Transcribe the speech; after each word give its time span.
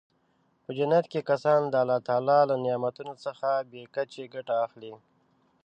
په 0.63 0.69
جنت 0.77 1.05
کې 1.11 1.21
کسان 1.29 1.61
د 1.67 1.75
الله 1.83 1.99
تعالی 2.07 2.39
له 2.49 2.55
نعمتونو 2.65 3.13
څخه 3.25 3.47
بې 3.71 3.83
کچې 3.95 4.23
ګټه 4.33 4.55
اخلي. 4.65 4.93